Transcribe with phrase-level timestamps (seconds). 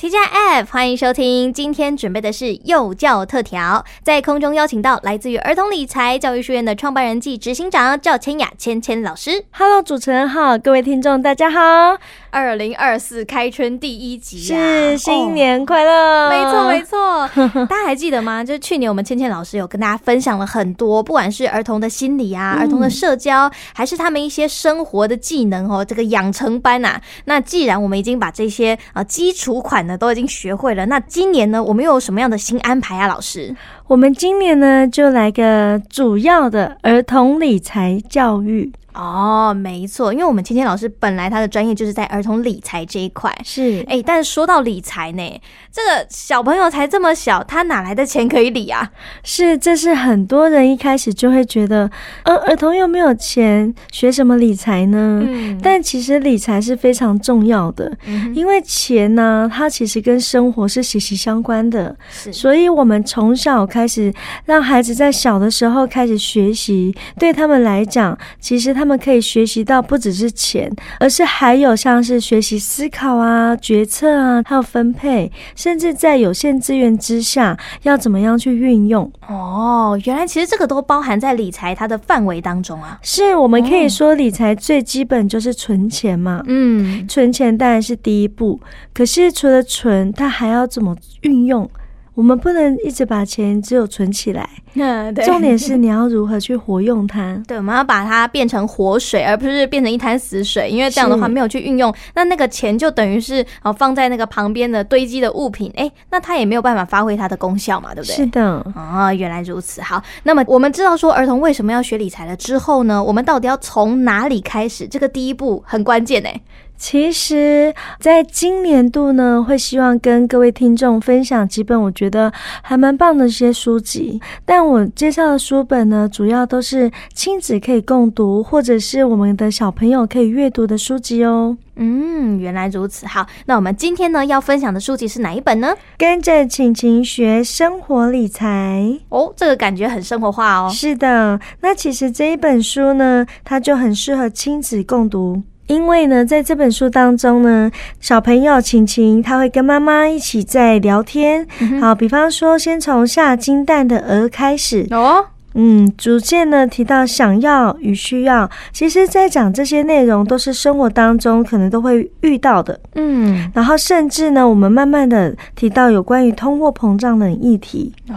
[0.00, 9.44] T 加 F，欢迎收听，今天准备的是幼教特调，在空中邀请到来自于儿童理财教育书院的创办人暨执行长赵千雅千千老师。
[9.50, 11.98] Hello，主持人好，各位听众大家好。
[12.30, 16.30] 二零二四开春第一集啊，是新年快乐，哦！
[16.30, 17.28] 没错没错，
[17.66, 18.44] 大家还记得吗？
[18.44, 27.00] 就是去年我们倩倩老师有跟大家分享了很多，不管是儿童的心理啊，儿童的社交，还是他们一些生活的技能哦，这个养成班呐。
[27.24, 33.06] 那既然我们已经把这些啊基础款呢都已经学会了，那今年呢我们又有什么样的新安排啊？
[33.06, 33.54] 老师，
[33.86, 38.70] 我们今年呢就来个主要的儿童理财教育。
[38.98, 45.40] 哦，没错，因为我们芊芊老师本来他的专业就是在儿童理财这一块，是哎，但是说到理财呢，
[45.70, 48.90] 这个小朋友才这么小，他哪来的钱可以理啊？
[49.22, 51.88] 是，这是很多人一开始就会觉得，
[52.24, 55.22] 呃，儿童又没有钱，学什么理财呢？
[55.24, 64.12] 嗯，但其实理财是非常重要的，嗯，因为钱呢，它其实跟生活是息息相关的，是，所以我们从小开始
[64.46, 68.98] 让孩子在小的时候开始学习，对他们来讲，其实他们。
[68.98, 79.08] 可以学习到不只是钱，而是还有像是学习思考啊、决策啊，还有分配，甚至在有限资源之下要怎么样去运用。
[79.28, 82.98] 哦，原来其实这个都包含在理财它的范围当中啊。
[83.02, 86.42] 是，我们可以说理财最基本就是存钱嘛。
[86.48, 88.60] 嗯，存钱当然是第一步，
[88.92, 91.70] 可是除了存，它还要怎么运用？
[92.18, 95.24] 我们不能一直把钱只有存起来，嗯， 对。
[95.24, 97.40] 重点是你要如何去活用它。
[97.46, 100.68] 对，我们要把它变成活水，而不是变成一滩死水。
[100.68, 108.16] 因为这样的话没有去运用，那那个钱就等于是哦放在那个旁边的堆积的物品，哎，那它也没有办法发挥它的功效嘛，对不对？
[108.16, 108.66] 是的。
[108.74, 109.80] 哦，原来如此。
[109.80, 114.88] 好，那么我们知道说儿童为什么要学理财了之后呢，我们到底要从哪里开始？
[114.88, 116.40] 这个第一步很关键哎。
[116.78, 124.20] 其实，在今年度呢，会希望跟各位听众分享几本我觉得还蛮棒的一些书籍。
[124.44, 131.56] 但我介绍的书本呢，主要都是亲子可以共读，或者是我们的小朋友可以阅读的书籍哦。
[131.74, 133.06] 嗯，原来如此。
[133.06, 135.74] 好，那我们今天呢要分享的书籍是哪一本呢？
[135.98, 140.70] 跟着晴晴学生活理财哦，这个感觉很生活化哦。
[140.72, 145.42] 是的，那其实这一本书呢，它就很适合亲子共读。
[145.68, 147.70] 因为呢，在这本书当中呢，
[148.00, 151.46] 小朋友晴晴他会跟妈妈一起在聊天。
[151.60, 155.24] 嗯、好，比方说，先从下金蛋的鹅开始哦，
[155.54, 158.48] 嗯，逐渐呢提到想要与需要。
[158.72, 162.80] 其实，在讲这些内容，都是生活当中可能都会遇到的。
[162.94, 168.14] 嗯，然后甚至呢，我们慢慢的提到有关于通货膨胀的议题哦，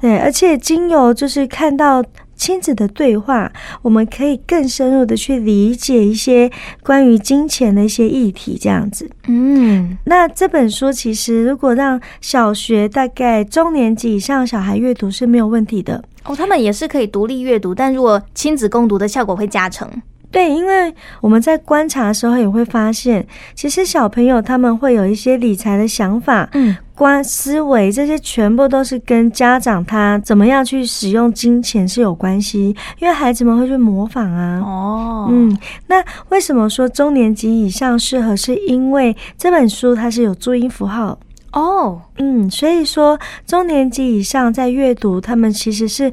[0.00, 2.02] 对，而且经由就是看到。
[2.38, 6.50] 亲子的对话，我们可以更深入的去理解一些
[6.82, 9.10] 关于金钱的一些议题，这样子。
[9.26, 19.90] 嗯，那这本书其实如果让小学大概中年级以上小孩阅读是没有问题的哦，他们也是可以独立阅读，但如果亲子共读的效果会加成。
[20.30, 34.60] 对，因为我们在观察的时候也会发现，其实小朋友他们会有一些理财的想法，嗯，观思维这些全部都是跟家长他怎么样去使用金钱是有关系，因为孩子们会去模仿啊。
[34.60, 38.36] 哦，嗯，那为什么说中年级以上适合？
[38.36, 41.18] 是因为这本书它是有注音符号
[41.52, 46.12] 哦，嗯，所以说中年级以上在阅读，他们其实是。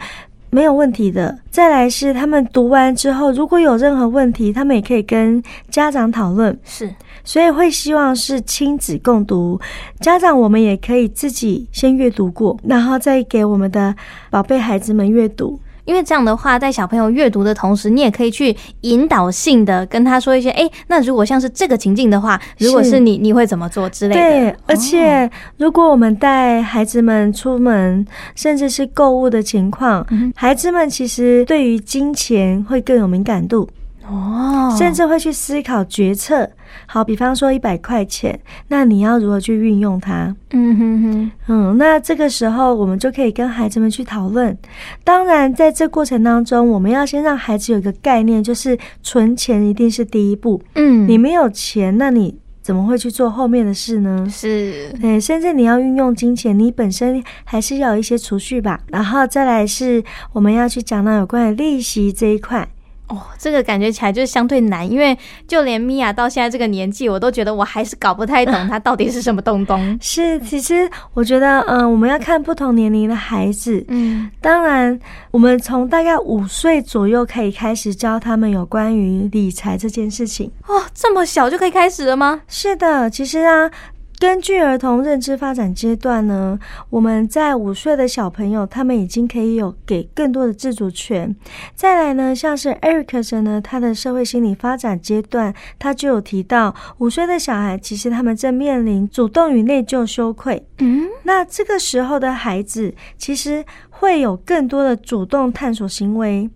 [0.56, 1.38] 没有问题的。
[1.52, 6.58] 再来是他们读完之后，如果有任何问题，他们也可以跟家长讨论。
[6.64, 6.90] 是，
[7.26, 9.60] 所以会希望是亲子共读。
[10.00, 13.94] 家长我们也可以自己先阅读过，然后再给我们的
[14.30, 15.60] 宝贝孩子们阅读。
[15.86, 24.22] 因为这样的话，在小朋友阅读的同时，你也可以去引导性的跟他说一些，哎，那如果像是这个情境的话，如果是你，你会怎么做之类的。
[24.22, 33.70] 对，而且如果我们带孩子们出门，甚至是购物的情况，嗯，孩子们其实对于金钱会更有敏感度。
[34.08, 36.48] 哦，甚至会去思考决策。
[36.86, 40.36] 好，比方说一百块钱，那你要如何去运用它？
[40.52, 44.58] 嗯哼哼，嗯，那这个时候我们就可以跟孩子们去讨论。
[45.04, 50.62] 当然，在这过程当中，我们要先让孩子有一个概念，就是存钱一定是第一步。
[50.76, 54.28] 嗯，你没有钱，那你怎么会去做后面的事呢？
[54.30, 58.80] 是，对，甚至你要运用金钱，你本身还是要有一些储蓄吧。
[58.88, 60.04] 然后再来是
[60.34, 62.68] 我们要去讲到有关于利息这一块。
[63.08, 65.16] 哦，这个感觉起来就是相对难，因为
[65.48, 69.98] 就连米娅到现在这个年纪，我都觉得我还是搞不太懂它到底是什么东东。
[70.02, 73.86] 是，其实我觉得，嗯、呃，我们要看不同年龄的孩子。
[73.90, 75.00] 嗯，当然，
[75.32, 80.52] 我们从大概五岁左右可以开始教他们有关于理财这件事情。
[80.66, 82.42] 哦，这么小就可以开始了吗？
[82.48, 83.70] 是的，其实啊。
[84.18, 86.58] 根据儿童认知发展阶段呢，
[86.90, 91.36] 我们在五岁的小朋友，他们已经可以有给更多的自主权。
[91.76, 100.66] 再来呢，像是 Erikson 呢，他的社会心理发展阶段，他就有提到，五岁的小孩其实他们正面临主动与内疚羞愧。
[100.80, 106.50] 嗯，那这个时候的孩子其实会有更多的主动探索行为。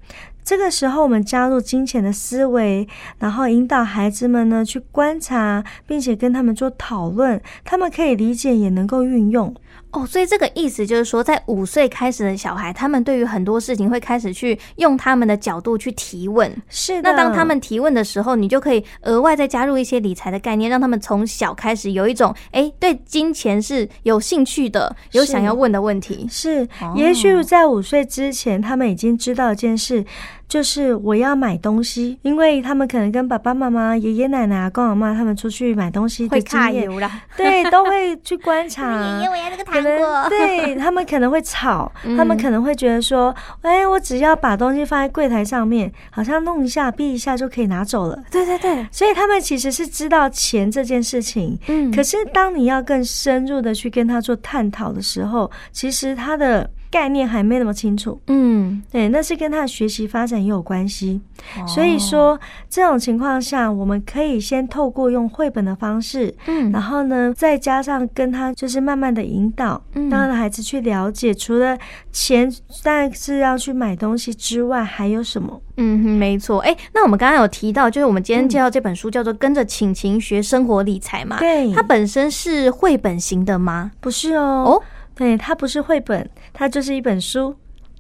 [0.50, 2.88] 这个时候，我们加入金钱的思维，
[3.20, 9.54] 然后引导孩子们呢去观察，并且跟他们做讨论，他们可以理解，也能够运用。
[9.92, 16.52] 哦，所以这个意思就是说，在五岁开始的小孩，他们对于很多事情会开始去用他们的角度去提问。
[16.68, 17.12] 是的。
[17.12, 26.28] 那当他们提问的时候，你就可以额外再加入一些理财的概念，让他们从小开始有一种，诶，对金钱是有兴趣的，有想要问的问题。
[26.28, 30.04] 是，是也许在五岁之前，他们已经知道一件事。
[30.50, 36.90] 就是我要买东西，因为他们可能跟爸爸妈妈、爷爷奶奶、公阿妈他们出去买东西的经验，
[37.38, 38.92] 对，都会去观察。
[39.20, 40.28] 爷爷，我要这个糖果。
[40.28, 48.20] 对， 他们可能会吵，他们可能会觉得说，哎，我只要把东西放在柜台上面，好像弄一下、避一下就可以拿走了。
[48.32, 51.56] 对对对，所以他们其实是知道钱这件事情。
[51.68, 56.68] 嗯，可是当你要更深入的去跟他做探讨的时候，其实他的。
[56.92, 61.22] 概念还没那么清楚，嗯，对，那是跟他的学习发展也有关系。
[61.58, 62.38] 哦、所以说，
[62.70, 71.78] 这种情况下，我们可以先透过用绘本的方式，嗯，然后呢，再加上跟他就是慢慢的引导，嗯，让孩子去了解，除了
[72.12, 72.52] 钱，
[72.84, 75.62] 但是要去买东西之外，还有什么？
[75.78, 76.60] 嗯，没错。
[76.60, 83.92] 哎，那我们刚刚有提到，就是我们今天介绍这本书叫做《跟着晴晴学生活理财》嘛，对，它本身是绘本型的吗？
[84.02, 84.84] 不是哦，哦。
[85.20, 87.54] 对，它不是绘本，它就是一本书。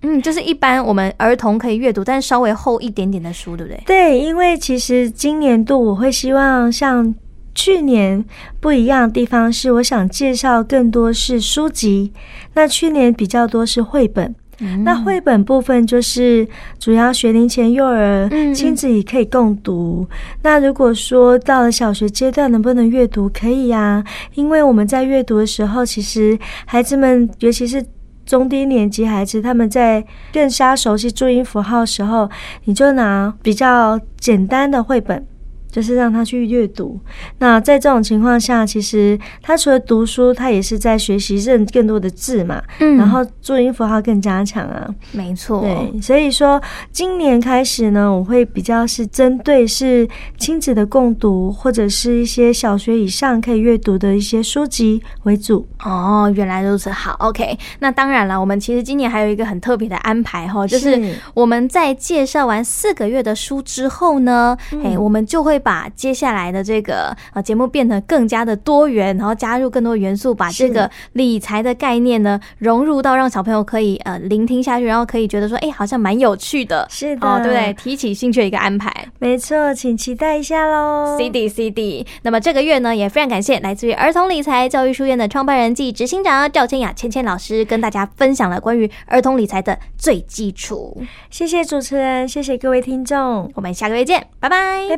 [0.03, 3.83] 嗯，就是一般我们儿童可以阅读，但是稍微厚一点点的书，对不对？
[3.85, 7.13] 对，因为其实今年度我会希望像
[7.53, 8.23] 去年
[8.61, 12.13] 不一样的地方是，我想介绍更多是书籍。
[12.53, 14.33] 那去年比较多是绘本。
[14.61, 16.47] 嗯、那绘本部分就是
[16.77, 20.07] 主要学龄前幼儿亲子也可以共读。
[20.09, 23.29] 嗯、那如果说到了小学阶段，能不能阅读？
[23.29, 24.03] 可以呀、啊，
[24.35, 27.83] 因为我们在阅读的时候，其实孩子们，尤其是
[28.25, 30.03] 中低年级孩子，他们在
[30.33, 32.29] 更加熟悉注音符号的时候，
[32.65, 35.25] 你就拿比较简单的绘本。
[35.71, 36.99] 就是让他去阅读。
[37.37, 42.61] 那在这种情况下，其实他除了读书，他也是在学习认更多的字嘛。
[42.79, 44.89] 嗯，然后注音符号更加强啊。
[45.11, 45.61] 没错。
[45.61, 46.59] 对，所以说
[46.91, 50.07] 今年开始呢，我会比较是针对是
[50.37, 55.67] 亲子的共读，或者是一些小学以上可以阅读的一些书籍为主。
[55.83, 56.89] 哦，原来如此。
[56.89, 57.57] 好，OK。
[57.79, 65.58] 那当然了，我们其实今年还有一个很特别的安排哈，就是我们在介绍完四个月的书之后呢，哎、嗯，我们就会。
[65.59, 77.73] 把接下来的这个呃节目变得更加的多元，然后加入更多元素，把这个理财的概念呢融入到让小朋友可以呃聆听下去，然后可以觉得说，哎，好像蛮有趣的，是的，哦，对不对？
[77.73, 81.17] 提起兴趣的一个安排，没错，请期待一下喽。
[81.17, 91.01] CD CD，那么这个月呢也非常感谢来自于儿童理财教育书院的创办人暨执行长赵千雅千千老师跟大家分享了关于儿童理财的最基础。
[91.29, 94.87] 谢谢主持人，谢谢各位听众，我们下个月见，拜拜。
[94.89, 94.97] 拜，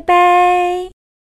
[0.52, 1.01] 拜。